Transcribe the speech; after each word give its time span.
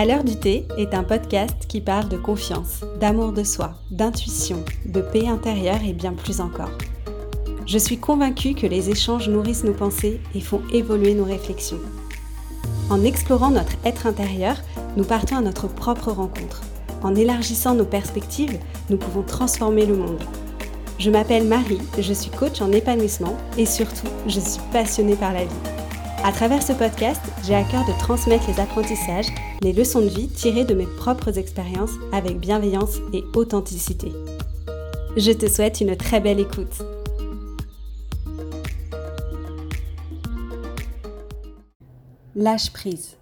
À 0.00 0.06
l'heure 0.06 0.24
du 0.24 0.34
thé 0.34 0.66
est 0.78 0.94
un 0.94 1.04
podcast 1.04 1.66
qui 1.68 1.82
parle 1.82 2.08
de 2.08 2.16
confiance, 2.16 2.80
d'amour 3.00 3.32
de 3.32 3.44
soi, 3.44 3.74
d'intuition, 3.90 4.64
de 4.86 5.02
paix 5.02 5.28
intérieure 5.28 5.84
et 5.86 5.92
bien 5.92 6.14
plus 6.14 6.40
encore. 6.40 6.70
Je 7.66 7.76
suis 7.76 7.98
convaincue 7.98 8.54
que 8.54 8.66
les 8.66 8.88
échanges 8.88 9.28
nourrissent 9.28 9.62
nos 9.62 9.74
pensées 9.74 10.22
et 10.34 10.40
font 10.40 10.62
évoluer 10.72 11.12
nos 11.12 11.26
réflexions. 11.26 11.80
En 12.88 13.04
explorant 13.04 13.50
notre 13.50 13.74
être 13.84 14.06
intérieur, 14.06 14.56
nous 14.96 15.04
partons 15.04 15.36
à 15.36 15.42
notre 15.42 15.68
propre 15.68 16.12
rencontre. 16.12 16.62
En 17.02 17.14
élargissant 17.14 17.74
nos 17.74 17.84
perspectives, 17.84 18.58
nous 18.88 18.96
pouvons 18.96 19.22
transformer 19.22 19.84
le 19.84 19.98
monde. 19.98 20.22
Je 20.98 21.10
m'appelle 21.10 21.46
Marie, 21.46 21.82
je 21.98 22.14
suis 22.14 22.30
coach 22.30 22.62
en 22.62 22.72
épanouissement 22.72 23.36
et 23.58 23.66
surtout, 23.66 24.08
je 24.26 24.40
suis 24.40 24.62
passionnée 24.72 25.16
par 25.16 25.34
la 25.34 25.44
vie. 25.44 25.60
À 26.24 26.32
travers 26.32 26.62
ce 26.62 26.72
podcast, 26.72 27.20
j'ai 27.46 27.54
à 27.54 27.64
cœur 27.64 27.84
de 27.86 27.98
transmettre 27.98 28.44
les 28.48 28.60
apprentissages, 28.60 29.28
les 29.62 29.72
leçons 29.74 30.00
de 30.00 30.08
vie 30.08 30.28
tirées 30.28 30.64
de 30.64 30.74
mes 30.74 30.86
propres 30.86 31.36
expériences 31.38 31.92
avec 32.12 32.38
bienveillance 32.38 32.96
et 33.12 33.22
authenticité. 33.34 34.10
Je 35.16 35.32
te 35.32 35.48
souhaite 35.48 35.80
une 35.82 35.96
très 35.96 36.20
belle 36.20 36.40
écoute. 36.40 36.82
Lâche 42.34 42.72
prise. 42.72 43.16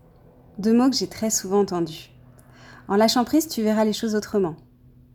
Deux 0.59 0.73
mots 0.73 0.91
que 0.91 0.97
j'ai 0.97 1.09
très 1.09 1.31
souvent 1.31 1.61
entendus. 1.61 2.11
En 2.87 2.97
lâchant 2.97 3.25
prise, 3.25 3.49
tu 3.49 3.63
verras 3.63 3.85
les 3.85 3.93
choses 3.93 4.15
autrement. 4.15 4.55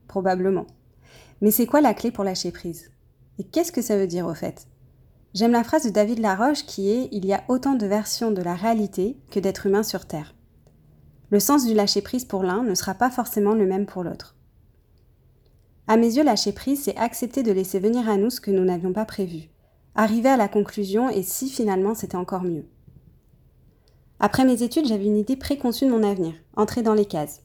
Probablement. 0.08 0.68
Mais 1.42 1.52
c'est 1.52 1.66
quoi 1.66 1.80
la 1.80 1.94
clé 1.94 2.12
pour 2.12 2.24
lâcher 2.26 2.52
prise? 2.52 2.92
Et 3.40 3.44
qu'est-ce 3.46 3.72
que 3.72 3.82
ça 3.82 3.98
veut 3.98 4.08
dire 4.08 4.28
au 4.28 4.34
fait? 4.34 4.68
J'aime 5.34 5.54
la 5.54 5.64
phrase 5.64 5.86
de 5.86 5.90
David 5.90 6.20
Laroche 6.20 6.66
qui 6.66 6.90
est 6.90 7.08
Il 7.12 7.26
y 7.26 7.34
a 7.34 7.44
autant 7.48 7.76
de 7.76 7.86
versions 7.86 8.32
de 8.32 8.42
la 8.42 8.56
réalité 8.56 9.18
que 9.32 9.40
d'êtres 9.40 9.68
humains 9.68 9.84
sur 9.84 10.06
Terre. 10.06 10.36
Le 11.34 11.40
sens 11.40 11.66
du 11.66 11.74
lâcher-prise 11.74 12.26
pour 12.26 12.44
l'un 12.44 12.62
ne 12.62 12.76
sera 12.76 12.94
pas 12.94 13.10
forcément 13.10 13.56
le 13.56 13.66
même 13.66 13.88
pour 13.88 14.04
l'autre. 14.04 14.36
À 15.88 15.98
mes 15.98 16.16
yeux, 16.16 16.24
lâcher 16.24 16.52
prise, 16.52 16.84
c'est 16.84 16.96
accepter 16.96 17.42
de 17.42 17.52
laisser 17.52 17.80
venir 17.80 18.08
à 18.08 18.18
nous 18.18 18.30
ce 18.30 18.40
que 18.40 18.52
nous 18.52 18.64
n'avions 18.64 18.94
pas 18.94 19.06
prévu, 19.06 19.50
arriver 19.96 20.30
à 20.30 20.38
la 20.38 20.48
conclusion 20.48 21.10
et 21.10 21.24
si 21.24 21.50
finalement 21.50 21.96
c'était 21.96 22.18
encore 22.18 22.44
mieux. 22.44 22.68
Après 24.20 24.46
mes 24.46 24.62
études, 24.62 24.86
j'avais 24.86 25.08
une 25.08 25.18
idée 25.18 25.36
préconçue 25.36 25.88
de 25.88 25.90
mon 25.90 26.04
avenir, 26.04 26.36
entrer 26.56 26.84
dans 26.84 26.94
les 26.94 27.06
cases. 27.06 27.42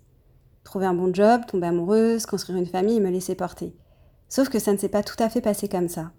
Trouver 0.64 0.84
un 0.84 0.92
bon 0.92 1.14
job, 1.14 1.46
tomber 1.46 1.68
amoureuse, 1.68 2.26
construire 2.26 2.58
une 2.58 2.66
famille 2.66 2.98
et 2.98 3.00
me 3.00 3.08
laisser 3.08 3.36
porter. 3.36 3.74
Sauf 4.28 4.50
que 4.50 4.58
ça 4.58 4.74
ne 4.74 4.76
s'est 4.76 4.90
pas 4.90 5.02
tout 5.02 5.16
à 5.18 5.30
fait 5.30 5.40
passé 5.40 5.66
comme 5.66 5.88
ça. 5.88 6.12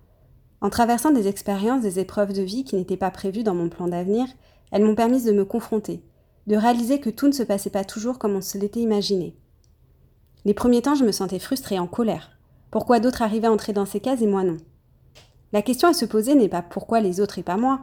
En 0.62 0.72
traversant 0.72 1.12
des 1.12 1.28
expériences, 1.28 1.84
des 1.84 2.00
épreuves 2.00 2.34
de 2.34 2.42
vie 2.42 2.64
qui 2.64 2.78
n'étaient 2.78 2.98
pas 2.98 3.12
prévues 3.12 3.44
dans 3.44 3.54
mon 3.54 3.70
plan 3.70 3.88
d'avenir, 3.88 4.26
elles 4.72 4.84
m'ont 4.84 4.96
permis 4.96 5.24
de 5.24 5.32
me 5.32 5.46
confronter, 5.46 6.02
de 6.50 6.56
réaliser 6.56 7.00
que 7.00 7.12
tout 7.12 7.28
ne 7.28 7.32
se 7.32 7.44
passait 7.44 7.70
pas 7.70 7.86
toujours 7.86 8.18
comme 8.18 8.36
on 8.36 8.42
se 8.42 8.58
l'était 8.58 8.80
imaginé. 8.80 9.36
Les 10.46 10.56
premiers 10.56 10.82
temps, 10.82 10.96
je 10.96 11.06
me 11.06 11.12
sentais 11.12 11.38
frustrée, 11.38 11.78
en 11.78 11.86
colère. 11.86 12.32
Pourquoi 12.72 13.00
d'autres 13.00 13.22
arrivaient 13.22 13.48
à 13.48 13.52
entrer 13.52 13.72
dans 13.72 13.86
ces 13.86 14.00
cases 14.00 14.24
et 14.24 14.28
moi 14.28 14.44
non? 14.44 14.58
La 15.54 15.62
question 15.62 15.88
à 15.88 15.94
se 15.94 16.06
poser 16.06 16.34
n'est 16.34 16.50
pas 16.50 16.64
pourquoi 16.64 17.02
les 17.02 17.22
autres 17.22 17.38
et 17.38 17.44
pas 17.44 17.58
moi, 17.58 17.82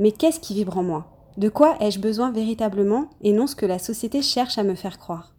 mais 0.00 0.10
qu'est-ce 0.10 0.40
qui 0.40 0.54
vibre 0.54 0.76
en 0.76 0.82
moi? 0.82 1.06
De 1.36 1.48
quoi 1.48 1.76
ai-je 1.80 2.00
besoin 2.00 2.32
véritablement 2.32 3.10
et 3.22 3.32
non 3.32 3.46
ce 3.46 3.54
que 3.54 3.64
la 3.66 3.78
société 3.78 4.22
cherche 4.22 4.58
à 4.58 4.64
me 4.64 4.74
faire 4.74 4.98
croire? 4.98 5.36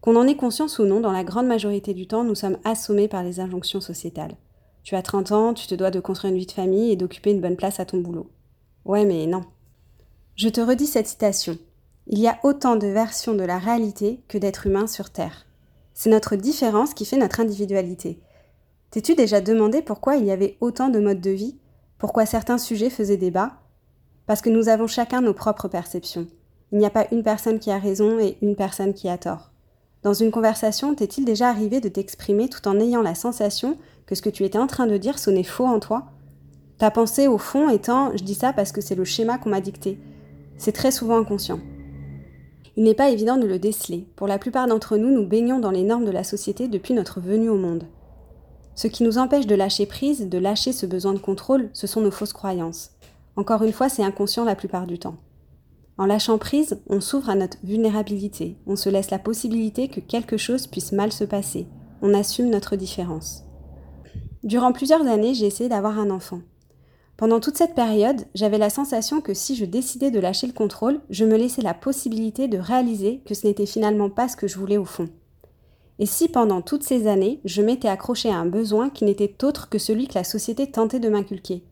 Qu'on 0.00 0.16
en 0.16 0.26
ait 0.26 0.34
conscience 0.36 0.78
ou 0.78 0.84
non, 0.84 1.00
dans 1.00 1.12
la 1.12 1.24
grande 1.24 1.46
majorité 1.46 1.92
du 1.92 2.06
temps, 2.06 2.24
nous 2.24 2.34
sommes 2.34 2.58
assommés 2.64 3.08
par 3.08 3.22
les 3.22 3.38
injonctions 3.38 3.82
sociétales. 3.82 4.36
Tu 4.82 4.94
as 4.94 5.02
30 5.02 5.32
ans, 5.32 5.52
tu 5.52 5.66
te 5.66 5.74
dois 5.74 5.90
de 5.90 6.00
construire 6.00 6.32
une 6.32 6.38
vie 6.38 6.46
de 6.46 6.52
famille 6.52 6.90
et 6.90 6.96
d'occuper 6.96 7.32
une 7.32 7.42
bonne 7.42 7.56
place 7.56 7.80
à 7.80 7.84
ton 7.84 7.98
boulot. 7.98 8.30
Ouais, 8.86 9.04
mais 9.04 9.26
non. 9.26 9.42
Je 10.36 10.48
te 10.48 10.62
redis 10.62 10.86
cette 10.86 11.06
citation. 11.06 11.58
Il 12.06 12.18
y 12.18 12.28
a 12.28 12.38
autant 12.42 12.76
de 12.76 12.86
versions 12.86 13.34
de 13.34 13.44
la 13.44 13.58
réalité 13.58 14.20
que 14.28 14.36
d'êtres 14.36 14.66
humains 14.66 14.86
sur 14.86 15.08
Terre. 15.08 15.46
C'est 15.94 16.10
notre 16.10 16.36
différence 16.36 16.92
qui 16.92 17.06
fait 17.06 17.16
notre 17.16 17.40
individualité. 17.40 18.20
T'es-tu 18.90 19.14
déjà 19.14 19.40
demandé 19.40 19.80
pourquoi 19.80 20.16
il 20.16 20.26
y 20.26 20.30
avait 20.30 20.58
autant 20.60 20.90
de 20.90 21.00
modes 21.00 21.22
de 21.22 21.30
vie? 21.30 21.56
Pourquoi 21.98 22.26
certains 22.26 22.58
sujets 22.58 22.90
faisaient 22.90 23.16
débat? 23.16 23.52
Parce 24.26 24.42
que 24.42 24.50
nous 24.50 24.68
avons 24.68 24.86
chacun 24.86 25.22
nos 25.22 25.32
propres 25.32 25.68
perceptions. 25.68 26.26
Il 26.72 26.78
n'y 26.78 26.84
a 26.84 26.90
pas 26.90 27.06
une 27.10 27.22
personne 27.22 27.58
qui 27.58 27.70
a 27.70 27.78
raison 27.78 28.18
et 28.18 28.36
une 28.42 28.54
personne 28.54 28.92
qui 28.92 29.08
a 29.08 29.16
tort. 29.16 29.50
Dans 30.02 30.12
une 30.12 30.30
conversation, 30.30 30.94
t'est-il 30.94 31.24
déjà 31.24 31.48
arrivé 31.48 31.80
de 31.80 31.88
t'exprimer 31.88 32.50
tout 32.50 32.68
en 32.68 32.78
ayant 32.78 33.00
la 33.00 33.14
sensation 33.14 33.78
que 34.04 34.14
ce 34.14 34.20
que 34.20 34.28
tu 34.28 34.44
étais 34.44 34.58
en 34.58 34.66
train 34.66 34.86
de 34.86 34.98
dire 34.98 35.18
sonnait 35.18 35.42
faux 35.42 35.66
en 35.66 35.80
toi? 35.80 36.04
Ta 36.76 36.90
pensée 36.90 37.28
au 37.28 37.38
fond 37.38 37.70
étant 37.70 38.14
je 38.14 38.24
dis 38.24 38.34
ça 38.34 38.52
parce 38.52 38.72
que 38.72 38.82
c'est 38.82 38.94
le 38.94 39.04
schéma 39.04 39.38
qu'on 39.38 39.50
m'a 39.50 39.62
dicté. 39.62 39.98
C'est 40.58 40.72
très 40.72 40.90
souvent 40.90 41.18
inconscient. 41.18 41.60
Il 42.76 42.84
n'est 42.84 42.94
pas 42.94 43.10
évident 43.10 43.36
de 43.36 43.46
le 43.46 43.58
déceler. 43.58 44.08
Pour 44.16 44.26
la 44.26 44.38
plupart 44.38 44.66
d'entre 44.66 44.96
nous, 44.96 45.10
nous 45.10 45.26
baignons 45.26 45.60
dans 45.60 45.70
les 45.70 45.84
normes 45.84 46.04
de 46.04 46.10
la 46.10 46.24
société 46.24 46.66
depuis 46.66 46.94
notre 46.94 47.20
venue 47.20 47.48
au 47.48 47.56
monde. 47.56 47.84
Ce 48.74 48.88
qui 48.88 49.04
nous 49.04 49.18
empêche 49.18 49.46
de 49.46 49.54
lâcher 49.54 49.86
prise, 49.86 50.28
de 50.28 50.38
lâcher 50.38 50.72
ce 50.72 50.86
besoin 50.86 51.12
de 51.12 51.18
contrôle, 51.18 51.70
ce 51.72 51.86
sont 51.86 52.00
nos 52.00 52.10
fausses 52.10 52.32
croyances. 52.32 52.90
Encore 53.36 53.62
une 53.62 53.72
fois, 53.72 53.88
c'est 53.88 54.02
inconscient 54.02 54.44
la 54.44 54.56
plupart 54.56 54.86
du 54.86 54.98
temps. 54.98 55.16
En 55.96 56.06
lâchant 56.06 56.38
prise, 56.38 56.80
on 56.88 57.00
s'ouvre 57.00 57.30
à 57.30 57.36
notre 57.36 57.58
vulnérabilité, 57.62 58.56
on 58.66 58.74
se 58.74 58.88
laisse 58.88 59.12
la 59.12 59.20
possibilité 59.20 59.86
que 59.86 60.00
quelque 60.00 60.36
chose 60.36 60.66
puisse 60.66 60.90
mal 60.90 61.12
se 61.12 61.22
passer, 61.22 61.68
on 62.02 62.14
assume 62.14 62.50
notre 62.50 62.74
différence. 62.74 63.44
Durant 64.42 64.72
plusieurs 64.72 65.06
années, 65.06 65.34
j'ai 65.34 65.46
essayé 65.46 65.68
d'avoir 65.68 66.00
un 66.00 66.10
enfant. 66.10 66.40
Pendant 67.16 67.38
toute 67.38 67.56
cette 67.56 67.76
période, 67.76 68.24
j'avais 68.34 68.58
la 68.58 68.70
sensation 68.70 69.20
que 69.20 69.34
si 69.34 69.54
je 69.54 69.64
décidais 69.64 70.10
de 70.10 70.18
lâcher 70.18 70.48
le 70.48 70.52
contrôle, 70.52 71.00
je 71.10 71.24
me 71.24 71.36
laissais 71.36 71.62
la 71.62 71.74
possibilité 71.74 72.48
de 72.48 72.58
réaliser 72.58 73.22
que 73.24 73.34
ce 73.34 73.46
n'était 73.46 73.66
finalement 73.66 74.10
pas 74.10 74.28
ce 74.28 74.36
que 74.36 74.48
je 74.48 74.58
voulais 74.58 74.78
au 74.78 74.84
fond. 74.84 75.08
Et 76.00 76.06
si 76.06 76.28
pendant 76.28 76.60
toutes 76.60 76.82
ces 76.82 77.06
années, 77.06 77.40
je 77.44 77.62
m'étais 77.62 77.86
accroché 77.86 78.30
à 78.30 78.36
un 78.36 78.46
besoin 78.46 78.90
qui 78.90 79.04
n'était 79.04 79.44
autre 79.44 79.68
que 79.68 79.78
celui 79.78 80.08
que 80.08 80.14
la 80.14 80.24
société 80.24 80.68
tentait 80.68 80.98
de 80.98 81.08
m'inculquer? 81.08 81.62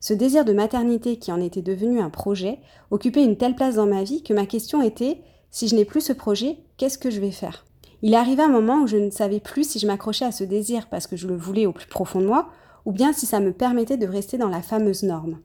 Ce 0.00 0.12
désir 0.12 0.44
de 0.44 0.52
maternité 0.52 1.18
qui 1.18 1.30
en 1.30 1.40
était 1.40 1.62
devenu 1.62 2.00
un 2.00 2.10
projet 2.10 2.58
occupait 2.90 3.24
une 3.24 3.36
telle 3.36 3.54
place 3.54 3.76
dans 3.76 3.86
ma 3.86 4.02
vie 4.02 4.22
que 4.22 4.34
ma 4.34 4.46
question 4.46 4.82
était 4.82 5.22
si 5.50 5.68
je 5.68 5.76
n'ai 5.76 5.84
plus 5.84 6.00
ce 6.00 6.12
projet, 6.12 6.58
qu'est-ce 6.76 6.98
que 6.98 7.10
je 7.10 7.20
vais 7.20 7.30
faire? 7.30 7.64
Il 8.02 8.14
est 8.14 8.18
arrivé 8.18 8.42
un 8.42 8.48
moment 8.48 8.82
où 8.82 8.86
je 8.86 8.96
ne 8.96 9.10
savais 9.10 9.40
plus 9.40 9.68
si 9.68 9.78
je 9.78 9.86
m'accrochais 9.86 10.24
à 10.24 10.32
ce 10.32 10.44
désir 10.44 10.88
parce 10.88 11.06
que 11.06 11.16
je 11.16 11.26
le 11.26 11.36
voulais 11.36 11.66
au 11.66 11.72
plus 11.72 11.86
profond 11.86 12.20
de 12.20 12.26
moi, 12.26 12.48
ou 12.88 12.90
bien 12.90 13.12
si 13.12 13.26
ça 13.26 13.38
me 13.38 13.52
permettait 13.52 13.98
de 13.98 14.06
rester 14.06 14.38
dans 14.38 14.48
la 14.48 14.62
fameuse 14.62 15.02
norme. 15.02 15.36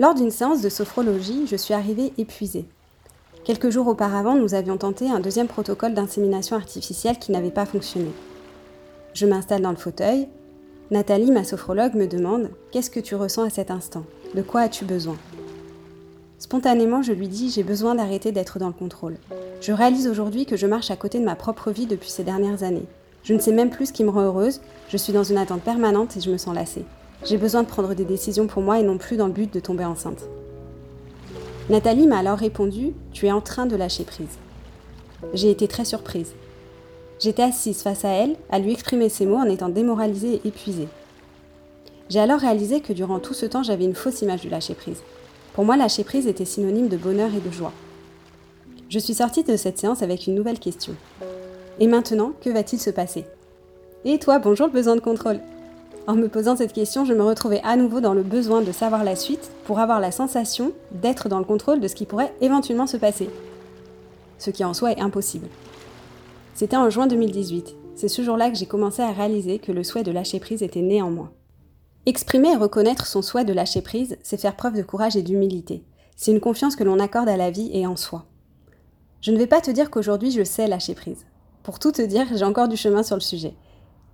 Lors 0.00 0.14
d'une 0.14 0.32
séance 0.32 0.60
de 0.60 0.68
sophrologie, 0.68 1.46
je 1.46 1.54
suis 1.54 1.72
arrivée 1.72 2.12
épuisée. 2.18 2.66
Quelques 3.44 3.70
jours 3.70 3.86
auparavant, 3.86 4.34
nous 4.34 4.54
avions 4.54 4.76
tenté 4.76 5.08
un 5.08 5.20
deuxième 5.20 5.46
protocole 5.46 5.94
d'insémination 5.94 6.56
artificielle 6.56 7.20
qui 7.20 7.30
n'avait 7.30 7.52
pas 7.52 7.64
fonctionné. 7.64 8.10
Je 9.14 9.24
m'installe 9.24 9.62
dans 9.62 9.70
le 9.70 9.76
fauteuil. 9.76 10.26
Nathalie, 10.90 11.30
ma 11.30 11.44
sophrologue, 11.44 11.94
me 11.94 12.08
demande 12.08 12.50
Qu'est-ce 12.72 12.90
que 12.90 12.98
tu 12.98 13.14
ressens 13.14 13.44
à 13.44 13.50
cet 13.50 13.70
instant? 13.70 14.02
De 14.34 14.42
quoi 14.42 14.62
as-tu 14.62 14.84
besoin? 14.84 15.16
Spontanément, 16.40 17.02
je 17.02 17.12
lui 17.12 17.28
dis 17.28 17.50
J'ai 17.50 17.62
besoin 17.62 17.94
d'arrêter 17.94 18.32
d'être 18.32 18.58
dans 18.58 18.66
le 18.66 18.72
contrôle. 18.72 19.18
Je 19.60 19.70
réalise 19.70 20.08
aujourd'hui 20.08 20.44
que 20.44 20.56
je 20.56 20.66
marche 20.66 20.90
à 20.90 20.96
côté 20.96 21.20
de 21.20 21.24
ma 21.24 21.36
propre 21.36 21.70
vie 21.70 21.86
depuis 21.86 22.10
ces 22.10 22.24
dernières 22.24 22.64
années. 22.64 22.86
Je 23.24 23.34
ne 23.34 23.38
sais 23.38 23.52
même 23.52 23.70
plus 23.70 23.86
ce 23.86 23.92
qui 23.92 24.04
me 24.04 24.10
rend 24.10 24.22
heureuse, 24.22 24.60
je 24.88 24.96
suis 24.96 25.12
dans 25.12 25.24
une 25.24 25.38
attente 25.38 25.62
permanente 25.62 26.16
et 26.16 26.20
je 26.20 26.30
me 26.30 26.38
sens 26.38 26.54
lassée. 26.54 26.84
J'ai 27.24 27.36
besoin 27.36 27.62
de 27.62 27.68
prendre 27.68 27.94
des 27.94 28.04
décisions 28.04 28.46
pour 28.46 28.62
moi 28.62 28.78
et 28.78 28.82
non 28.82 28.96
plus 28.96 29.16
dans 29.16 29.26
le 29.26 29.32
but 29.32 29.52
de 29.52 29.60
tomber 29.60 29.84
enceinte. 29.84 30.24
Nathalie 31.68 32.06
m'a 32.06 32.18
alors 32.18 32.38
répondu 32.38 32.94
Tu 33.12 33.26
es 33.26 33.32
en 33.32 33.40
train 33.40 33.66
de 33.66 33.76
lâcher 33.76 34.04
prise. 34.04 34.38
J'ai 35.34 35.50
été 35.50 35.68
très 35.68 35.84
surprise. 35.84 36.32
J'étais 37.20 37.42
assise 37.42 37.82
face 37.82 38.04
à 38.04 38.10
elle, 38.10 38.36
à 38.50 38.58
lui 38.58 38.72
exprimer 38.72 39.08
ces 39.08 39.26
mots 39.26 39.36
en 39.36 39.44
étant 39.44 39.68
démoralisée 39.68 40.40
et 40.44 40.48
épuisée. 40.48 40.88
J'ai 42.08 42.20
alors 42.20 42.40
réalisé 42.40 42.80
que 42.80 42.92
durant 42.92 43.18
tout 43.18 43.34
ce 43.34 43.44
temps, 43.44 43.62
j'avais 43.62 43.84
une 43.84 43.94
fausse 43.94 44.22
image 44.22 44.40
du 44.40 44.48
lâcher 44.48 44.74
prise. 44.74 45.02
Pour 45.52 45.64
moi, 45.64 45.76
lâcher 45.76 46.04
prise 46.04 46.26
était 46.26 46.44
synonyme 46.44 46.88
de 46.88 46.96
bonheur 46.96 47.30
et 47.34 47.46
de 47.46 47.52
joie. 47.52 47.72
Je 48.88 48.98
suis 48.98 49.14
sortie 49.14 49.44
de 49.44 49.56
cette 49.56 49.76
séance 49.76 50.02
avec 50.02 50.26
une 50.26 50.34
nouvelle 50.34 50.60
question. 50.60 50.94
Et 51.80 51.86
maintenant, 51.86 52.32
que 52.40 52.50
va-t-il 52.50 52.80
se 52.80 52.90
passer? 52.90 53.24
Et 54.04 54.18
toi, 54.18 54.40
bonjour 54.40 54.66
le 54.66 54.72
besoin 54.72 54.96
de 54.96 55.00
contrôle 55.00 55.40
En 56.08 56.14
me 56.14 56.28
posant 56.28 56.56
cette 56.56 56.72
question, 56.72 57.04
je 57.04 57.14
me 57.14 57.22
retrouvais 57.22 57.60
à 57.62 57.76
nouveau 57.76 58.00
dans 58.00 58.14
le 58.14 58.24
besoin 58.24 58.62
de 58.62 58.72
savoir 58.72 59.04
la 59.04 59.14
suite 59.14 59.52
pour 59.64 59.78
avoir 59.78 60.00
la 60.00 60.10
sensation 60.10 60.72
d'être 60.90 61.28
dans 61.28 61.38
le 61.38 61.44
contrôle 61.44 61.78
de 61.78 61.86
ce 61.86 61.94
qui 61.94 62.04
pourrait 62.04 62.34
éventuellement 62.40 62.88
se 62.88 62.96
passer. 62.96 63.30
Ce 64.38 64.50
qui 64.50 64.64
en 64.64 64.74
soi 64.74 64.90
est 64.90 65.00
impossible. 65.00 65.46
C'était 66.54 66.76
en 66.76 66.90
juin 66.90 67.06
2018. 67.06 67.76
C'est 67.94 68.08
ce 68.08 68.22
jour-là 68.22 68.50
que 68.50 68.56
j'ai 68.56 68.66
commencé 68.66 69.02
à 69.02 69.12
réaliser 69.12 69.60
que 69.60 69.70
le 69.70 69.84
souhait 69.84 70.02
de 70.02 70.10
lâcher 70.10 70.40
prise 70.40 70.64
était 70.64 70.82
né 70.82 71.00
en 71.00 71.10
moi. 71.12 71.30
Exprimer 72.06 72.52
et 72.52 72.56
reconnaître 72.56 73.06
son 73.06 73.22
souhait 73.22 73.44
de 73.44 73.52
lâcher 73.52 73.82
prise, 73.82 74.18
c'est 74.24 74.40
faire 74.40 74.56
preuve 74.56 74.76
de 74.76 74.82
courage 74.82 75.14
et 75.14 75.22
d'humilité. 75.22 75.84
C'est 76.16 76.32
une 76.32 76.40
confiance 76.40 76.74
que 76.74 76.84
l'on 76.84 76.98
accorde 76.98 77.28
à 77.28 77.36
la 77.36 77.52
vie 77.52 77.70
et 77.72 77.86
en 77.86 77.94
soi. 77.94 78.24
Je 79.20 79.30
ne 79.30 79.38
vais 79.38 79.46
pas 79.46 79.60
te 79.60 79.70
dire 79.70 79.90
qu'aujourd'hui 79.90 80.32
je 80.32 80.42
sais 80.42 80.66
lâcher 80.66 80.94
prise. 80.94 81.24
Pour 81.68 81.78
tout 81.78 81.92
te 81.92 82.00
dire, 82.00 82.26
j'ai 82.34 82.46
encore 82.46 82.68
du 82.68 82.78
chemin 82.78 83.02
sur 83.02 83.14
le 83.14 83.20
sujet. 83.20 83.54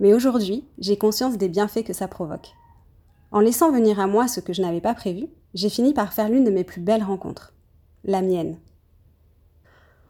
Mais 0.00 0.12
aujourd'hui, 0.12 0.64
j'ai 0.80 0.98
conscience 0.98 1.38
des 1.38 1.48
bienfaits 1.48 1.84
que 1.84 1.92
ça 1.92 2.08
provoque. 2.08 2.48
En 3.30 3.38
laissant 3.38 3.70
venir 3.70 4.00
à 4.00 4.08
moi 4.08 4.26
ce 4.26 4.40
que 4.40 4.52
je 4.52 4.60
n'avais 4.60 4.80
pas 4.80 4.92
prévu, 4.92 5.28
j'ai 5.54 5.68
fini 5.68 5.94
par 5.94 6.12
faire 6.12 6.28
l'une 6.28 6.42
de 6.42 6.50
mes 6.50 6.64
plus 6.64 6.80
belles 6.80 7.04
rencontres. 7.04 7.54
La 8.02 8.22
mienne. 8.22 8.58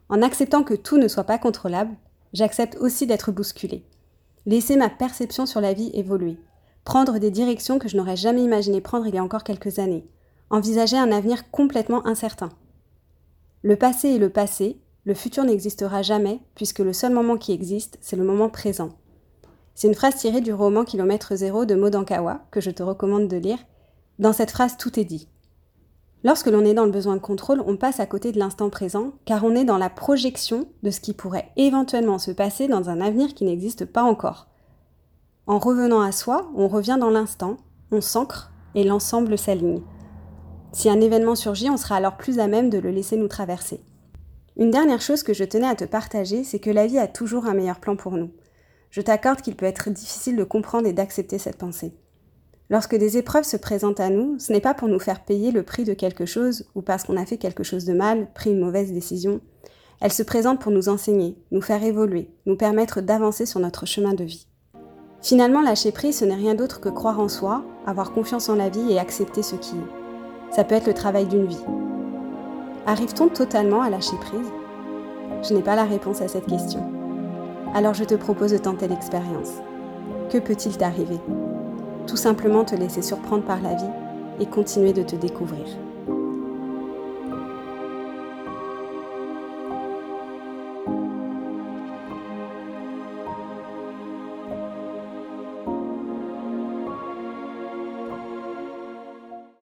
En 0.08 0.22
acceptant 0.22 0.62
que 0.62 0.72
tout 0.72 0.96
ne 0.96 1.06
soit 1.06 1.24
pas 1.24 1.36
contrôlable, 1.36 1.94
j'accepte 2.32 2.78
aussi 2.80 3.06
d'être 3.06 3.30
bousculée. 3.30 3.84
Laisser 4.46 4.76
ma 4.76 4.88
perception 4.88 5.44
sur 5.44 5.60
la 5.60 5.74
vie 5.74 5.90
évoluer. 5.92 6.38
Prendre 6.84 7.18
des 7.18 7.30
directions 7.30 7.78
que 7.78 7.88
je 7.88 7.98
n'aurais 7.98 8.16
jamais 8.16 8.42
imaginé 8.42 8.80
prendre 8.80 9.06
il 9.06 9.14
y 9.14 9.18
a 9.18 9.22
encore 9.22 9.44
quelques 9.44 9.78
années. 9.78 10.08
Envisager 10.48 10.96
un 10.96 11.12
avenir 11.12 11.50
complètement 11.50 12.06
incertain. 12.06 12.48
Le 13.60 13.76
passé 13.76 14.14
est 14.14 14.18
le 14.18 14.30
passé, 14.30 14.78
le 15.04 15.14
futur 15.14 15.44
n'existera 15.44 16.02
jamais, 16.02 16.40
puisque 16.54 16.78
le 16.78 16.92
seul 16.92 17.12
moment 17.12 17.36
qui 17.36 17.52
existe, 17.52 17.98
c'est 18.00 18.16
le 18.16 18.24
moment 18.24 18.48
présent. 18.48 18.90
C'est 19.74 19.88
une 19.88 19.94
phrase 19.94 20.16
tirée 20.16 20.40
du 20.40 20.52
roman 20.52 20.84
Kilomètre 20.84 21.34
zéro 21.34 21.64
de 21.64 21.74
Modankawa, 21.74 22.46
que 22.50 22.60
je 22.60 22.70
te 22.70 22.82
recommande 22.82 23.28
de 23.28 23.36
lire. 23.36 23.58
Dans 24.18 24.32
cette 24.32 24.50
phrase, 24.50 24.76
tout 24.78 24.98
est 24.98 25.04
dit. 25.04 25.28
Lorsque 26.22 26.46
l'on 26.46 26.64
est 26.64 26.72
dans 26.72 26.86
le 26.86 26.90
besoin 26.90 27.16
de 27.16 27.20
contrôle, 27.20 27.62
on 27.66 27.76
passe 27.76 28.00
à 28.00 28.06
côté 28.06 28.32
de 28.32 28.38
l'instant 28.38 28.70
présent, 28.70 29.12
car 29.26 29.44
on 29.44 29.54
est 29.54 29.66
dans 29.66 29.76
la 29.76 29.90
projection 29.90 30.68
de 30.82 30.90
ce 30.90 31.00
qui 31.00 31.12
pourrait 31.12 31.50
éventuellement 31.56 32.18
se 32.18 32.30
passer 32.30 32.66
dans 32.66 32.88
un 32.88 33.02
avenir 33.02 33.34
qui 33.34 33.44
n'existe 33.44 33.84
pas 33.84 34.02
encore. 34.02 34.46
En 35.46 35.58
revenant 35.58 36.00
à 36.00 36.12
soi, 36.12 36.50
on 36.56 36.66
revient 36.66 36.96
dans 36.98 37.10
l'instant, 37.10 37.58
on 37.90 38.00
s'ancre 38.00 38.52
et 38.74 38.84
l'ensemble 38.84 39.36
s'aligne. 39.36 39.82
Si 40.72 40.88
un 40.88 41.02
événement 41.02 41.34
surgit, 41.34 41.68
on 41.68 41.76
sera 41.76 41.96
alors 41.96 42.16
plus 42.16 42.38
à 42.38 42.46
même 42.46 42.70
de 42.70 42.78
le 42.78 42.90
laisser 42.90 43.18
nous 43.18 43.28
traverser. 43.28 43.82
Une 44.56 44.70
dernière 44.70 45.00
chose 45.00 45.24
que 45.24 45.34
je 45.34 45.42
tenais 45.42 45.66
à 45.66 45.74
te 45.74 45.84
partager, 45.84 46.44
c'est 46.44 46.60
que 46.60 46.70
la 46.70 46.86
vie 46.86 46.98
a 46.98 47.08
toujours 47.08 47.46
un 47.46 47.54
meilleur 47.54 47.80
plan 47.80 47.96
pour 47.96 48.12
nous. 48.12 48.30
Je 48.90 49.00
t'accorde 49.00 49.40
qu'il 49.40 49.56
peut 49.56 49.66
être 49.66 49.90
difficile 49.90 50.36
de 50.36 50.44
comprendre 50.44 50.86
et 50.86 50.92
d'accepter 50.92 51.38
cette 51.38 51.58
pensée. 51.58 51.92
Lorsque 52.70 52.94
des 52.94 53.18
épreuves 53.18 53.44
se 53.44 53.56
présentent 53.56 53.98
à 53.98 54.10
nous, 54.10 54.38
ce 54.38 54.52
n'est 54.52 54.60
pas 54.60 54.72
pour 54.72 54.86
nous 54.86 55.00
faire 55.00 55.24
payer 55.24 55.50
le 55.50 55.64
prix 55.64 55.82
de 55.82 55.92
quelque 55.92 56.24
chose 56.24 56.66
ou 56.76 56.82
parce 56.82 57.02
qu'on 57.02 57.16
a 57.16 57.26
fait 57.26 57.36
quelque 57.36 57.64
chose 57.64 57.84
de 57.84 57.94
mal, 57.94 58.28
pris 58.32 58.52
une 58.52 58.60
mauvaise 58.60 58.92
décision. 58.92 59.40
Elles 60.00 60.12
se 60.12 60.22
présentent 60.22 60.60
pour 60.60 60.70
nous 60.72 60.88
enseigner, 60.88 61.36
nous 61.50 61.60
faire 61.60 61.82
évoluer, 61.82 62.30
nous 62.46 62.56
permettre 62.56 63.00
d'avancer 63.00 63.46
sur 63.46 63.58
notre 63.58 63.86
chemin 63.86 64.14
de 64.14 64.24
vie. 64.24 64.46
Finalement, 65.20 65.62
lâcher 65.62 65.90
prise, 65.90 66.18
ce 66.18 66.24
n'est 66.24 66.34
rien 66.34 66.54
d'autre 66.54 66.80
que 66.80 66.90
croire 66.90 67.18
en 67.18 67.28
soi, 67.28 67.64
avoir 67.86 68.12
confiance 68.12 68.48
en 68.48 68.54
la 68.54 68.68
vie 68.68 68.92
et 68.92 68.98
accepter 68.98 69.42
ce 69.42 69.56
qui 69.56 69.74
est. 69.74 70.54
Ça 70.54 70.62
peut 70.62 70.74
être 70.76 70.86
le 70.86 70.94
travail 70.94 71.26
d'une 71.26 71.46
vie. 71.46 71.64
Arrive-t-on 72.86 73.28
totalement 73.28 73.80
à 73.80 73.88
lâcher 73.88 74.16
prise? 74.20 74.52
Je 75.42 75.54
n'ai 75.54 75.62
pas 75.62 75.74
la 75.74 75.84
réponse 75.84 76.20
à 76.20 76.28
cette 76.28 76.46
question. 76.46 76.82
Alors 77.74 77.94
je 77.94 78.04
te 78.04 78.14
propose 78.14 78.52
de 78.52 78.58
tenter 78.58 78.88
l'expérience. 78.88 79.52
Que 80.30 80.36
peut-il 80.36 80.76
t'arriver? 80.76 81.18
Tout 82.06 82.18
simplement 82.18 82.62
te 82.62 82.74
laisser 82.74 83.00
surprendre 83.00 83.44
par 83.44 83.62
la 83.62 83.74
vie 83.74 83.90
et 84.38 84.44
continuer 84.44 84.92
de 84.92 85.02
te 85.02 85.16
découvrir. 85.16 85.64